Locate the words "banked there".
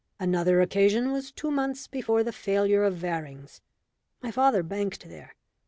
4.63-5.35